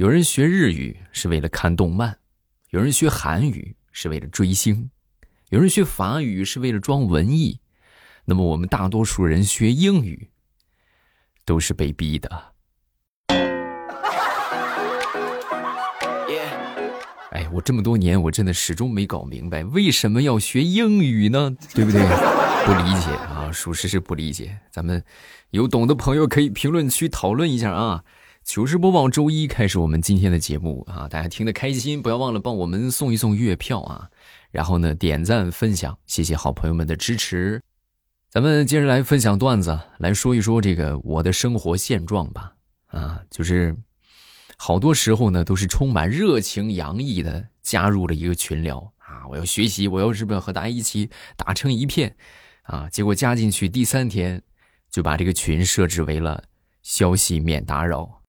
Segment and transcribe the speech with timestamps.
[0.00, 2.16] 有人学日语是为了看动漫，
[2.70, 4.88] 有人学韩语是为了追星，
[5.50, 7.60] 有人学法语是为了装文艺。
[8.24, 10.30] 那么我们大多数人学英语，
[11.44, 12.30] 都是被逼的。
[17.32, 21.54] 哎，我这么多年，我真的始终没搞明白，为什么要学英语呢？
[21.74, 22.00] 对不对？
[22.64, 24.58] 不理解啊，属实是不理解。
[24.70, 25.04] 咱们
[25.50, 28.02] 有懂的朋友可以评论区讨论一下啊。
[28.44, 34.10] 糗事播报周一开始，我们今天的节目啊，大家听得开心，不要忘了帮我们送一送月票啊，
[34.50, 37.62] 然后呢点赞分享，谢谢好朋友们的支持。
[38.28, 42.54] 咱们接着来分享段子，来说一说这个我的生活现状吧。
[42.86, 43.76] 啊，就是
[44.56, 52.16] 好多时候呢，都是充满热情洋溢的加入了一个群聊啊，我要学习，我要是不是和大家一起打成一片
[52.62, 52.88] 啊？
[52.90, 54.42] 结果加进去第三天，
[54.90, 56.42] 就把这个群设置为了
[56.82, 58.19] 消息免打扰。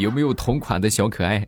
[0.00, 1.46] 有没有同款的小可爱？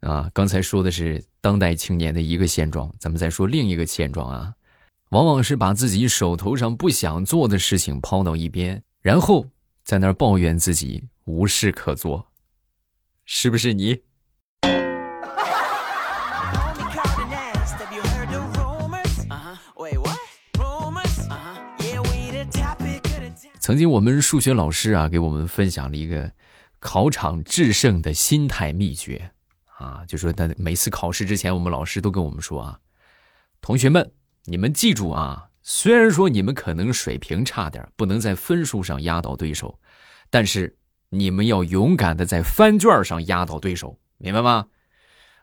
[0.00, 4.52] 啊，刚才说的是当代青年的一个现状，咱们再说另一个现状啊，
[5.10, 9.46] 往往是把自己手头上不想做的事情抛到一边，然后
[9.82, 12.26] 在那儿抱怨自己无事可做，
[13.24, 14.02] 是不是你？
[23.64, 26.30] 曾经我们数学老师啊，给我们分享了一个
[26.80, 29.30] 考场制胜的心态秘诀
[29.78, 32.78] 啊，就说他每次考试之前，我们老师都跟我们说啊，
[33.62, 34.12] 同学们，
[34.44, 39.80] 你们记住啊，虽然说你们可能水平差点，不能在分数上压倒对手，
[40.28, 40.76] 但是
[41.08, 44.66] 你们要勇敢的在翻卷上压倒对手，明白吗？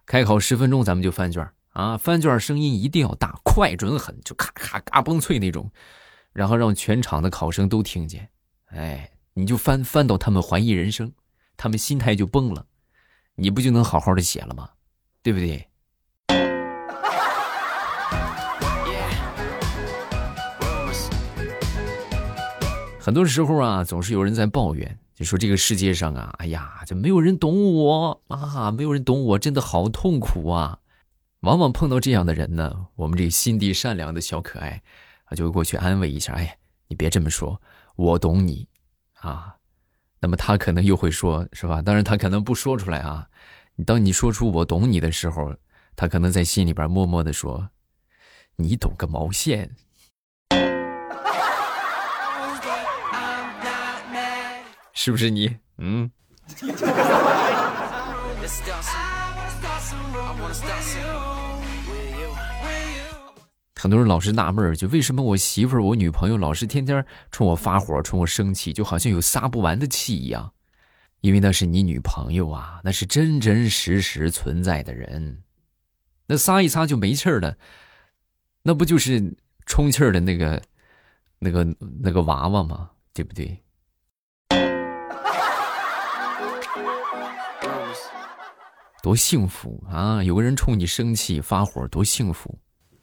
[0.06, 5.72] 开考十分钟，咱们就翻卷啊，翻卷声音一定要大，快准狠，就咔咔嘎嘣脆那种。
[6.34, 8.30] 然后让全场的考生都听见，
[8.68, 11.12] 哎，你就翻翻到他们怀疑人生，
[11.58, 12.66] 他们心态就崩了，
[13.36, 14.70] 你不就能好好的写了吗？
[15.22, 15.68] 对不对？
[23.00, 30.80] 很多时候啊，总是有人在抱怨，就说这个世界上啊，哎呀，就没有人懂我啊，没有人懂我，真的好痛苦啊。
[31.42, 34.84] 往往碰到这样的人呢，我们这心地善良的小可爱。
[35.36, 37.62] 就会过去安慰一下，哎，你别这么说，
[37.96, 38.68] 我懂你，
[39.20, 39.56] 啊，
[40.20, 41.82] 那么他可能又会说，是吧？
[41.82, 43.28] 当然他可能不说出来啊。
[43.86, 45.56] 当你说出我懂你的时候，
[45.96, 47.70] 他可能在心里边默默的说，
[48.58, 49.76] 你懂个毛线，
[54.94, 55.58] 是不是你？
[55.78, 56.12] 嗯。
[63.82, 70.54] 很多人老是纳闷儿，就为什么我媳妇儿、我女朋友老是天天冲我发火、冲我生气，就好像有撒不完的气一样。
[71.22, 75.42] 因为那是你女朋友啊，那是真真实实存在的人，
[76.28, 77.58] 那撒一撒就没气儿了，
[78.62, 79.34] 那不就是
[79.66, 80.62] 充气儿的那个、
[81.40, 81.66] 那个、
[82.04, 82.92] 那个娃娃吗？
[83.16, 83.64] 对不对？
[89.02, 90.22] 多幸福啊！
[90.22, 92.60] 有个人冲你生气发火，多幸福。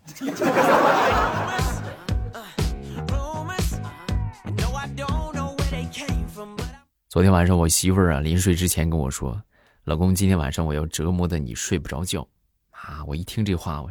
[7.08, 9.40] 昨天晚上，我媳妇儿啊临睡之前跟我说
[9.84, 12.26] ：“老公，今天晚上我要折磨的你睡不着觉。”
[12.70, 13.90] 啊，我一听这话，我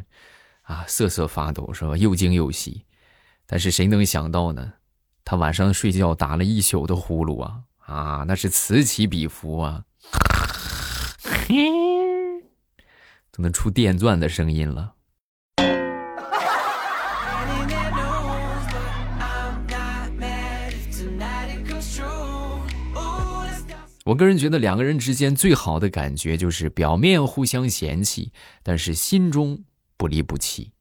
[0.62, 1.96] 啊瑟瑟发抖，是吧？
[1.96, 2.84] 又惊又喜。
[3.46, 4.72] 但是谁能想到呢？
[5.24, 9.84] 他晚上睡觉打了一宿的呼噜啊啊，那是此起彼伏啊，
[13.30, 14.94] 都能出电钻的声音了。
[24.08, 28.32] 我个人觉得，两个人之间最好的感觉就是表面互相嫌弃，
[28.62, 29.62] 但是心中
[29.98, 30.72] 不离不弃，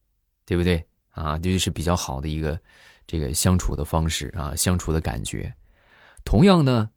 [0.45, 1.37] 对不对啊？
[1.37, 2.57] 这就是比较好的一个
[3.05, 5.53] 这个相处的方式啊，相处的感觉。
[6.23, 6.89] 同样呢，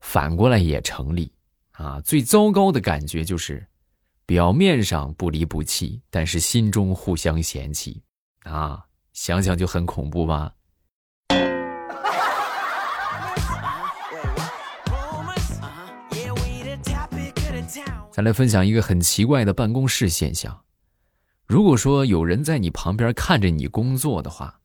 [0.00, 1.30] 反过来也成立
[1.72, 2.00] 啊。
[2.00, 3.62] 最糟糕的感觉就是
[4.24, 8.02] 表面上不离不弃，但是心中互相嫌弃
[8.44, 10.54] 啊，想想就很恐怖吧。
[18.16, 20.62] 再来分享一个很奇怪的办公室现象：
[21.44, 24.58] 如果说有人在你旁边看着你工作的话，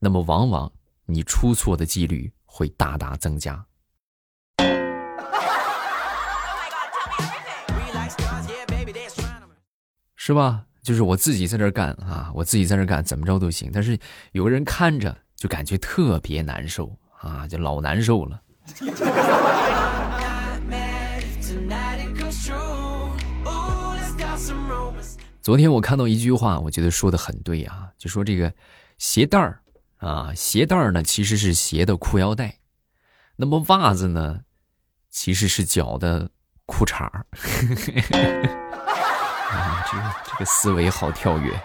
[0.00, 0.72] 那么往往
[1.06, 3.64] 你出错的几率会大大增加，
[10.16, 10.64] 是吧？
[10.82, 13.70] 就是我自己在这干啊，我自己在这干，怎么着都行。
[13.72, 13.96] 但是
[14.32, 18.42] 有个人看着，就感觉特别难受啊，就老难受了。
[25.48, 28.52] 昨天我看到一句话，我觉得说的很对啊，就说这个
[28.98, 29.62] 鞋带儿
[29.96, 32.58] 啊，鞋带儿呢其实是鞋的裤腰带，
[33.34, 34.40] 那么袜子呢，
[35.08, 36.30] 其实是脚的
[36.66, 37.24] 裤衩儿。
[39.48, 41.58] 啊，这个这个思维好跳跃。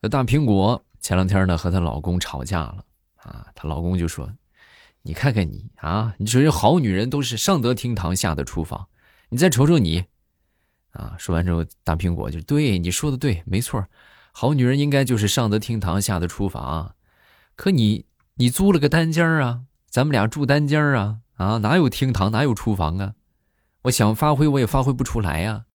[0.00, 2.84] 那大苹果前两天呢和她老公吵架了
[3.16, 4.30] 啊，她老公就说。
[5.06, 8.88] 你看看你啊，你说这好女人都是上得厅堂，下得厨房。
[9.28, 10.04] 你再瞅瞅你，
[10.92, 11.14] 啊！
[11.18, 13.84] 说完之后，大苹果就对你说的对，没错，
[14.32, 16.94] 好女人应该就是上得厅堂，下得厨房。
[17.54, 18.06] 可你，
[18.36, 23.14] 你租了个单间啊，咱们俩住单间啊，啊，哪有厅堂，哪有厨房啊？
[23.82, 25.66] 我想发挥，我也发挥不出来呀。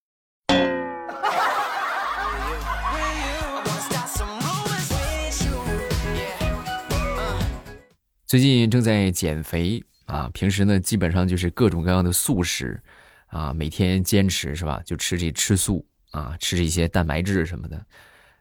[8.30, 12.80] 最近正在减肥啊，平时呢基本上就是各种各样的素食，
[13.26, 14.80] 啊，每天坚持是吧？
[14.86, 17.84] 就吃这吃素啊，吃这些蛋白质什么的，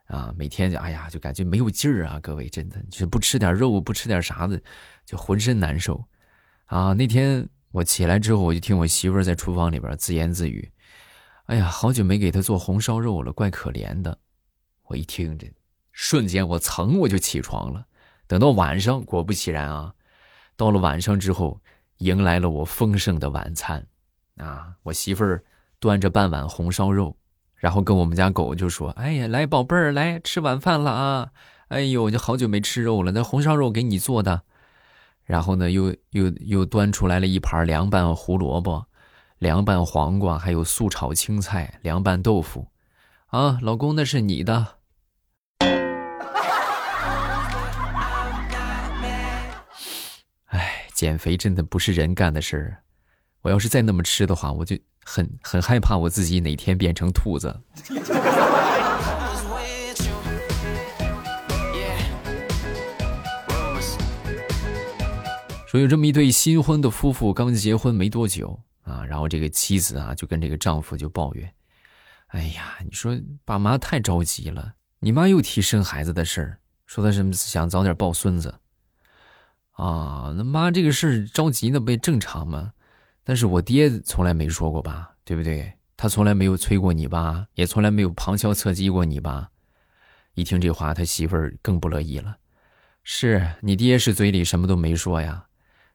[0.06, 4.62] 啊，每天就哎呀就感觉没有劲儿啊，各位真的，就是不吃点肉，不吃点啥的，
[5.08, 6.06] 就浑身难受，
[6.66, 10.72] 啊，那天我起来之后，我就听我媳妇儿在厨房里边自言自语，
[11.48, 14.16] 哎呀，好久没给她做红烧肉了，怪可怜的。
[14.84, 15.52] 我一听这，
[15.92, 17.88] 瞬间我噌我就起床了。
[18.30, 19.92] 等到晚上，果不其然啊，
[20.56, 21.60] 到了晚上之后，
[21.98, 23.88] 迎来了我丰盛的晚餐，
[24.38, 25.44] 啊，我媳妇儿
[25.80, 27.18] 端着半碗红烧肉，
[27.56, 31.32] 然后跟我们家狗就说：“哎呀，来宝贝儿，来吃晚饭了啊！
[31.70, 34.44] 哎呦，就好久没吃肉了，那红烧肉给你做的。”
[35.26, 38.86] 然后呢，又又又端出来了一盘凉拌胡萝卜、
[39.40, 42.68] 凉拌黄瓜，还有素炒青菜、凉拌豆腐，
[43.26, 44.79] 啊，老公，那是你的。
[51.00, 52.84] 减肥真的不是人干的事儿，
[53.40, 57.58] 我要是再那么吃的话，我就很很害怕我自己哪天变成兔子。
[65.66, 71.50] 说有这么一对新婚的夫妇，刚结婚没多久啊，然后这个妻子啊就跟这个丈夫就抱怨
[72.28, 78.54] ：“哎呀，你说爸妈太着急了，你妈又提生孩子的事儿，说她什么想早点抱孙子。”
[79.80, 82.74] 啊，那妈这个事着急那不也正常吗？
[83.24, 85.74] 但是我爹从来没说过吧，对不对？
[85.96, 89.52] 他从来没有催过你吧，也从来没有旁敲侧击过你吧？
[90.34, 92.38] 一听这话，他媳妇儿更不乐意了。
[93.04, 95.46] 是你爹是嘴里什么都没说呀，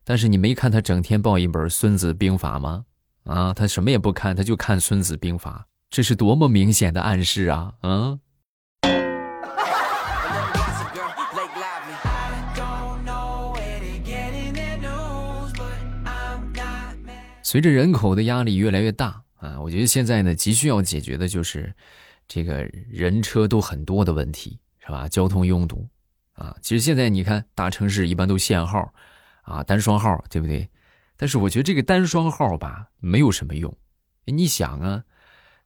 [0.02, 2.86] 但是你没看他整天抱一本《孙子兵法》吗？
[3.24, 7.74] 啊，他什么也不看，他就看《孙子兵法》，这是多么明显的暗示啊！
[7.82, 8.20] 嗯。
[17.54, 21.72] 随着人口的压力越来越大啊，我觉得现在呢，急需要解决的就是
[22.26, 25.08] 这个人车都很多的问题，是吧？
[25.08, 25.88] 交通拥堵
[26.32, 28.92] 啊，其实现在你看，大城市一般都限号
[29.42, 30.68] 啊，单双号，对不对？
[31.16, 33.72] 但是我觉得这个单双号吧，没有什么用。
[34.24, 35.04] 你想啊，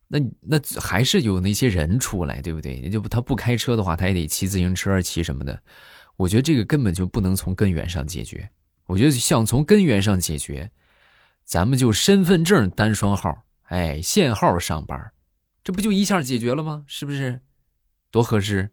[0.09, 2.91] 那那还是有那些人出来，对不对？
[2.91, 5.59] 就他不开车的话，他也得骑自行车、骑什么的。
[6.19, 8.47] 我觉得这个根本就不能从根源上解决。
[8.85, 10.71] 我觉得想从根源上解决。
[11.49, 13.35] 咱们就身份证单双号，
[13.69, 15.13] 哎，限号上班，
[15.65, 16.85] 这不就一下解决了吗？
[16.87, 17.41] 是不是？
[18.11, 18.69] 多合适！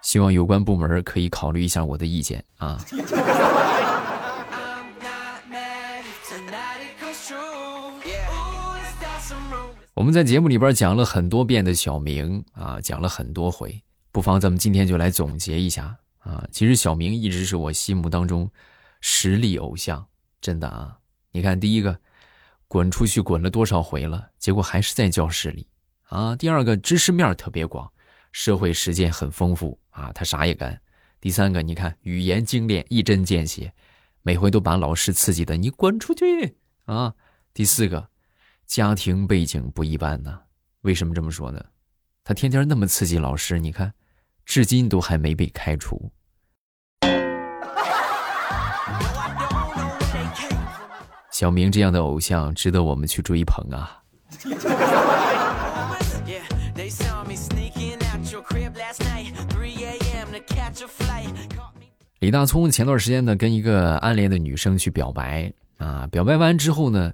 [0.00, 2.82] 希望有关部门可以考虑一下我的意见啊。
[9.92, 15.94] 我们在节目里边讲了很多遍的小明啊，讲了很多回，不妨咱们今天就来总结一下。
[16.30, 18.48] 啊，其实小明一直是我心目当中
[19.00, 20.06] 实力偶像，
[20.40, 20.96] 真的啊！
[21.32, 21.98] 你看，第一个
[22.68, 25.66] 滚出去滚了多少回了，结果还是在教室里
[26.04, 26.36] 啊。
[26.36, 27.92] 第二个知识面特别广，
[28.30, 30.80] 社会实践很丰富啊，他啥也干。
[31.20, 33.74] 第三个，你看语言精炼，一针见血，
[34.22, 37.12] 每回都把老师刺激的你滚出去啊。
[37.52, 38.08] 第四个，
[38.66, 40.42] 家庭背景不一般呢。
[40.82, 41.64] 为什么这么说呢？
[42.22, 43.92] 他天天那么刺激老师，你看。
[44.46, 46.10] 至今都还没被开除。
[51.40, 54.02] 小明这样的偶像值得我们去追捧啊！
[62.18, 67.10] 李大聪前段时间呢，跟一个暗恋的女生去表白啊，表白完之后呢，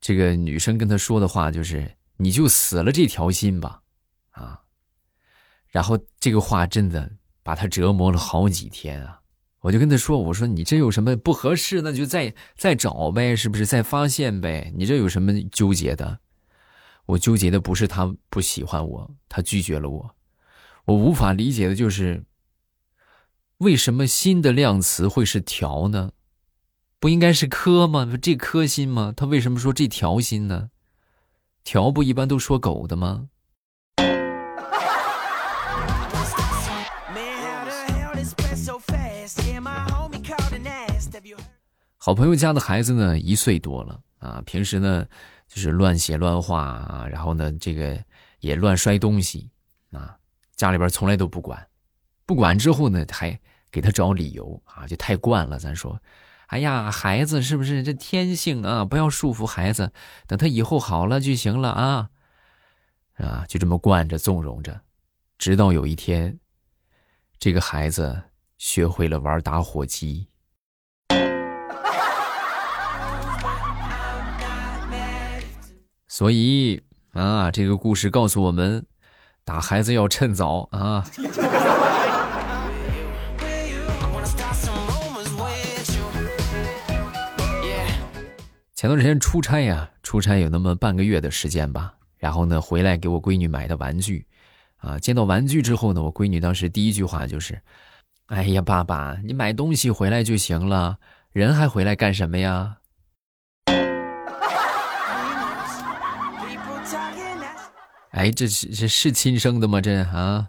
[0.00, 3.80] 这个女生跟他说的话就是：“你就死了这条心吧。”
[4.34, 4.60] 啊，
[5.68, 7.08] 然后这个话真的
[7.44, 9.20] 把他折磨了好几天啊。
[9.60, 13.66] 我就跟他说：“我说你这有什么不合适，那就再再找呗，是不是？
[13.66, 16.20] 再发现呗，你这有什么纠结的？
[17.06, 20.14] 我纠结的不是他不喜欢我，他拒绝了我，
[20.84, 22.24] 我无法理解的就是。”
[23.58, 26.12] 为什么心的量词会是条呢？
[27.00, 28.16] 不应该是颗吗？
[28.22, 29.12] 这颗心吗？
[29.16, 30.70] 他为什么说这条心呢？
[31.64, 33.30] 条不一般都说狗的吗？
[42.08, 45.06] 好朋友家的孩子呢，一岁多了啊，平时呢
[45.46, 48.02] 就是乱写乱画啊，然后呢这个
[48.40, 49.50] 也乱摔东西
[49.92, 50.16] 啊，
[50.56, 51.68] 家里边从来都不管。
[52.24, 53.38] 不管之后呢，还
[53.70, 55.58] 给他找理由啊，就太惯了。
[55.58, 56.00] 咱说，
[56.46, 58.86] 哎呀，孩子是不是这天性啊？
[58.86, 59.92] 不要束缚孩子，
[60.26, 62.08] 等他以后好了就行了啊，
[63.18, 64.80] 啊，就这么惯着纵容着，
[65.36, 66.40] 直到有一天，
[67.38, 68.22] 这个孩子
[68.56, 70.27] 学会了玩打火机。
[76.08, 78.84] 所以啊，这个故事告诉我们，
[79.44, 81.04] 打孩子要趁早啊。
[88.74, 91.92] 前段时间出差呀，出差有那么半个月的时间吧。
[92.16, 94.24] 然后呢，回来给我闺女买的玩具，
[94.78, 97.60] 啊，见到玩具之后呢，我闺女当时第一句话就是
[98.26, 100.98] ：“哎呀，爸爸，你买东西回来就行了，
[101.32, 102.76] 人还回来干什么呀？”
[108.10, 109.80] 哎，这是这是亲生的吗？
[109.80, 110.48] 这啊？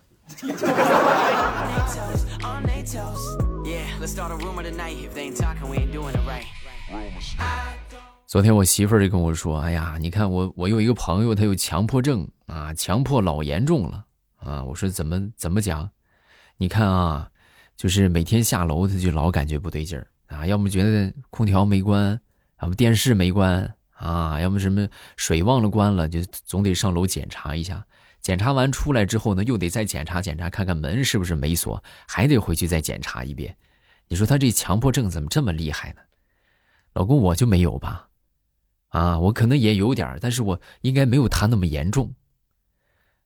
[8.26, 14.06] 昨天我媳妇儿就跟我说：“哎呀，你看我我有一个朋友，他有强迫症啊，强迫老严重了
[14.38, 15.90] 啊。”我说：“怎么怎么讲？
[16.58, 17.30] 你看啊，
[17.76, 22.20] 就是每天下楼他就老感觉不对劲儿啊，要么觉得空调没关，
[22.62, 27.86] 要么电视没关啊，要么什么水忘了关了，就总得上楼检查一下。
[28.22, 33.56] 检查完出来之后呢，又得再检查检查，看看门是不是没锁，还得回去再检查一遍。
[34.08, 36.02] 你说他这强迫症怎么这么厉害呢？
[36.94, 38.08] 老公，我就没有吧？”
[38.90, 42.14] 啊，我可能也有点但是我应该没有他那么严重。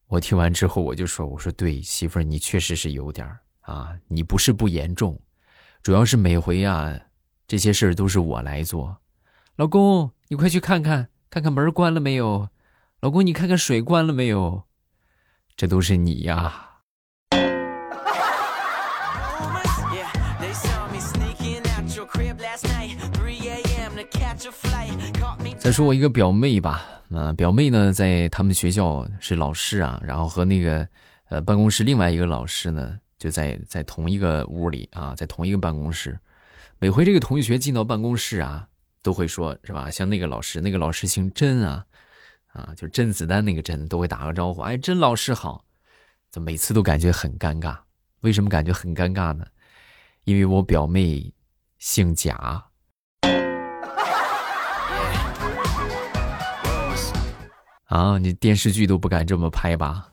[0.08, 3.26] 我听完之后，我就说：“我说对，媳妇儿，你确实是有点
[3.60, 5.18] 啊，你不是不严重，
[5.82, 7.00] 主要是每回啊，
[7.48, 8.98] 这些事儿都是我来做。
[9.56, 12.48] 老公，你快去看看，看看门关了没有？
[13.00, 14.62] 老公，你看看水关了没有？
[15.54, 16.70] 这都是你呀。”
[25.58, 30.88] 再说我一个表妹吧，啊，表妹呢在他们学校是老师啊，然后和那个
[31.28, 36.18] 呃办公室另外一个老师呢就在在同一个屋里啊，在同一个办公室。
[36.78, 38.68] 每回这个同学进到办公室啊，
[39.04, 39.90] 都会说是吧？
[39.90, 41.84] 像那个老师，那个老师姓甄啊，
[42.54, 45.62] 啊，就甄子丹那个甄，都会打个招呼，哎，甄老师好。
[46.30, 47.76] 怎么每次都感觉很尴尬？
[48.22, 49.44] 为什么感觉很尴尬呢？
[50.24, 51.32] 因为我表妹
[51.78, 52.64] 姓贾。
[57.84, 60.10] 啊，你电视剧都不敢这么拍吧？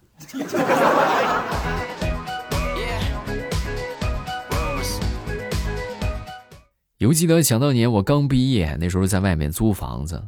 [7.02, 10.24] 犹记得想当年我刚毕业，那时候在外面租房子，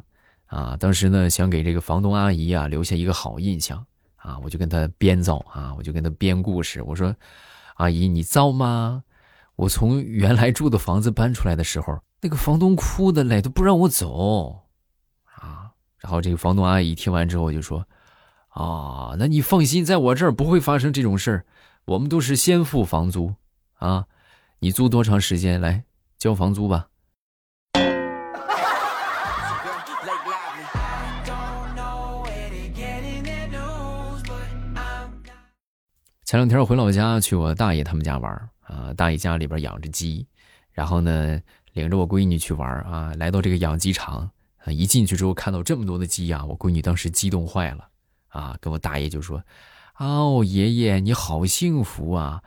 [0.46, 7.14] 啊，当时呢想给这个房东阿姨啊留下一个好印象，啊，我就跟她编造啊，我就跟她编故事，我说，
[7.76, 9.04] 阿姨你造吗？
[9.54, 14.64] 我从原来住的房子搬出来的时候，那个房东哭的嘞，都不让我走。
[15.26, 17.86] 啊然后这个房东阿姨听完之后就说
[18.50, 21.46] ：“啊，那你放心，在我这儿不会发生这种事儿。
[21.84, 23.32] 我们都是先付房租，
[23.74, 24.06] 啊，
[24.58, 25.84] 你租多长时间来
[26.18, 26.88] 交房租吧。”
[36.24, 40.26] 前两天回老家去我大爷他们家玩啊，大爷家里边养着鸡，
[40.72, 41.40] 然后呢
[41.74, 44.30] 领着我闺女去玩啊，来到这个养鸡场。
[44.66, 44.72] 啊！
[44.72, 47.86] 一进去之后看到这么多的鸡呀，我闺女当时激动坏了，
[48.28, 49.44] 啊，跟我大爷就说
[50.00, 52.40] ：“哦，爷爷你好幸福啊！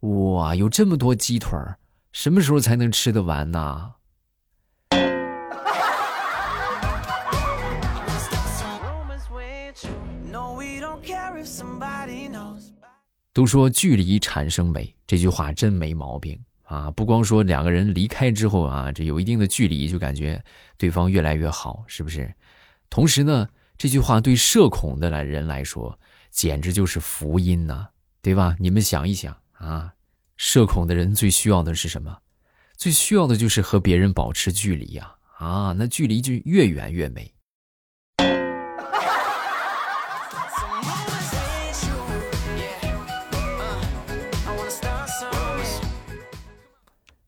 [0.00, 1.78] 哇，有这么多鸡腿儿，
[2.12, 3.94] 什么时候才能吃得完呢？”
[13.34, 20.44] 都说距离产生美，这句话真没毛病啊，不光说两个人离开之后啊，这有一定的距离，就感觉
[20.76, 22.34] 对方越来越好，是不是？
[22.90, 25.98] 同时呢，这句话对社恐的来人来说，
[26.30, 27.88] 简直就是福音呐，
[28.20, 28.54] 对吧？
[28.60, 29.94] 你们想一想啊，
[30.44, 32.18] 社恐的人最需要的是什么？
[32.76, 35.14] 最需要的就是和别人保持距离呀！
[35.38, 37.32] 啊，那距离就越远越美。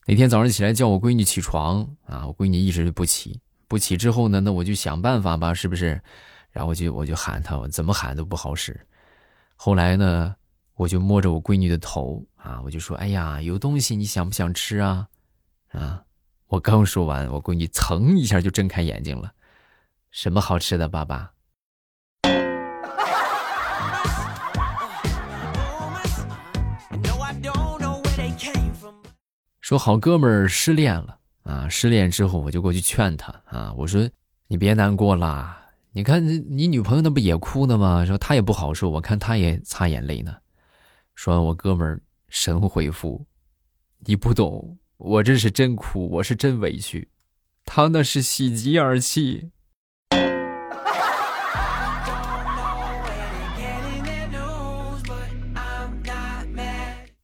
[0.05, 6.03] 那天早上起来叫我闺女起床啊，我闺女一直就不起，不起之后呢，那我就想办法吧，是不是？
[6.51, 8.85] 然后就我就喊她，我怎么喊都不好使。
[9.55, 10.35] 后来呢，
[10.77, 15.09] 我就摸着我闺女的头啊，我就说：“哎呀，有东西你想不想吃啊？”
[15.73, 16.03] 啊，
[16.49, 19.33] 我刚说完，我闺女噌一下就睁开眼睛了。
[20.11, 21.33] 什么好吃的，爸爸？
[29.61, 31.69] 说好哥们儿失恋了啊！
[31.69, 34.09] 失恋之后，我就过去劝他啊，我说
[34.47, 38.05] 你别难过啦，你看你女朋友那不也哭呢吗？
[38.05, 40.37] 说她也不好受，我看她也擦眼泪呢。
[41.15, 43.27] 说完我哥们儿神回复，
[44.01, 47.09] 你不懂，我这是真哭，我是真委屈，
[47.65, 49.51] 他那是喜极而泣。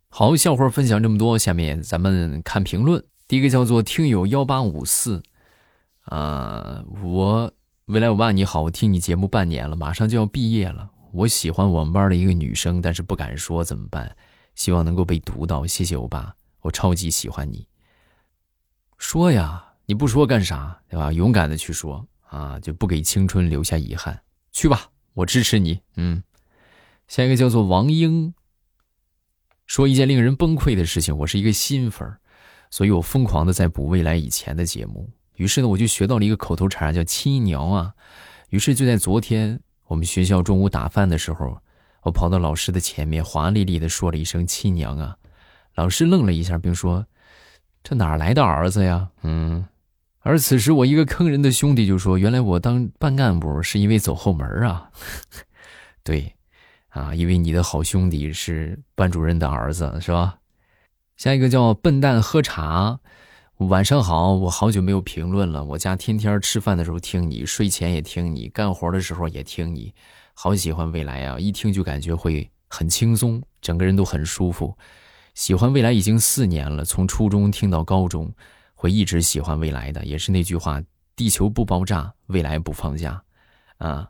[0.09, 3.03] 好，笑话分享这么多，下面咱们看评论。
[3.27, 5.23] 第一个叫做听友幺八五四，
[6.03, 7.53] 啊，我
[7.87, 10.91] 未来我爸你好，我听你节目半年了，马上就要毕业了。
[11.13, 14.17] 我喜欢我们班的一个女生，但是不敢说，怎么办？
[14.55, 17.67] 希望能够被读到，谢谢欧巴，我超级喜欢你。
[18.99, 20.81] 说呀，你不说干啥？
[20.89, 21.13] 对吧？
[21.13, 24.23] 勇敢的去说啊，就不给青春留下遗憾。
[24.53, 25.81] 去吧，我支持你。
[25.97, 26.23] 嗯，
[27.09, 28.35] 下一个叫做王英。
[29.67, 32.13] 说一件令人崩溃的事情，我是一个新粉
[32.71, 35.11] 所以我疯狂的在补未来以前的节目。
[35.37, 37.95] 于是呢，我就学到了一个口头禅，叫“亲娘”啊。
[38.51, 41.61] 于是就在昨天，我们学校中午打饭的时候，
[42.03, 45.17] 我跑到老师的前面，华丽丽的说了一声“亲娘”啊。
[45.75, 47.05] 老师愣了一下，并说
[47.83, 49.67] ：“这哪来的儿子呀？”嗯。
[50.21, 54.91] 而此时，我一个坑人的兄弟就说：“原来我当班干部是因为走后门啊。
[56.05, 56.37] ”对。
[56.91, 60.39] 啊，因为你的好兄弟是班主任的儿子，是吧？
[61.17, 63.01] 下一个叫笨蛋喝茶，
[63.69, 65.63] 晚上好，我好久没有评论了。
[65.63, 69.93] 我家天天吃饭的时候听你，睡前也听你，干活的时候也听你，
[70.33, 71.39] 好喜欢未来啊！
[71.39, 74.75] 一听就感觉会很轻松，整个人都很舒服。
[75.35, 78.33] 喜欢未来已经四年了，从初中听到高中，
[78.75, 80.03] 会一直喜欢未来的。
[80.07, 80.83] 也是那句话，
[81.15, 83.23] 地球不爆炸，未来不放假，
[83.77, 84.09] 啊。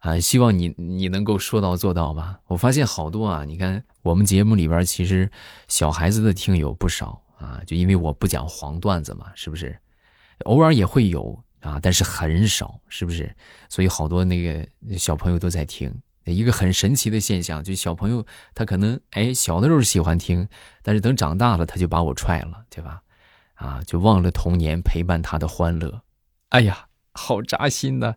[0.00, 2.38] 啊，希望你你能够说到做到吧。
[2.48, 5.30] 我发现好多啊，你看我们节目里边其实
[5.66, 9.78] 小孩子的听友不少啊，就因为我不讲黄段子嘛，是不是？
[10.44, 13.34] 偶尔也会有啊，但是很少，是不是？
[13.68, 14.66] 所以好多那个
[14.98, 15.94] 小朋友都在听。
[16.24, 18.22] 一个很神奇的现象，就小朋友
[18.54, 20.46] 他可能哎小的时候喜欢听，
[20.82, 23.00] 但是等长大了他就把我踹了，对吧？
[23.54, 26.02] 啊，就忘了童年陪伴他的欢乐。
[26.50, 28.14] 哎呀，好扎心呐！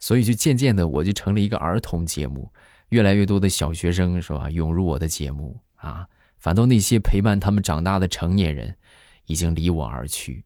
[0.00, 2.52] 所以就渐渐的，我就成了一个儿童节目，
[2.88, 6.08] 越来越多的小学生是吧，涌入我的节目啊，
[6.44, 8.76] 反倒那些陪伴他们长大的成年人，
[9.24, 10.44] 已经离我而去，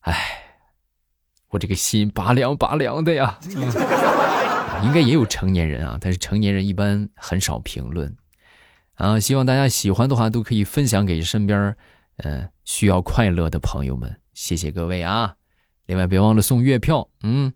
[0.00, 0.16] 唉，
[1.50, 3.38] 我这个心拔凉拔凉的呀。
[4.82, 8.16] 应该也有成年人啊，但是成年人一般很少评论
[8.94, 9.20] 啊。
[9.20, 11.76] 希望大家喜欢的话，都可以分享给身边，
[12.16, 14.18] 嗯，需要快乐的朋友们。
[14.32, 15.36] 谢谢各位啊，
[15.84, 17.52] 另外别忘了送月票，嗯。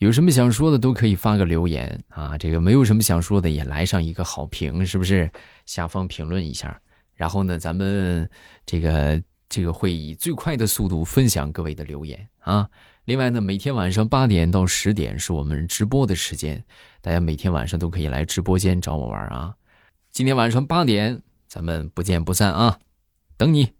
[0.00, 5.30] 有什么想说的都可以发个留言啊，这个没有什么想说的也来上一个好评，是不是？
[5.66, 6.80] 下方评论一下，
[7.14, 8.26] 然后呢，咱们
[8.64, 12.66] 这个这个会以最快的速度分享各位的留言啊。
[13.04, 16.64] 另外呢，每天晚上八点到十点是我们直播的时间，
[17.02, 19.54] 大家每天晚上都可以来直播间找我玩啊。
[20.12, 22.78] 今天晚上八点，咱们不见不散啊，
[23.36, 23.79] 等你。